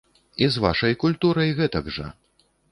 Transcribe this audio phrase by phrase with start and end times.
[0.45, 2.11] І з вашай культурай гэтак жа.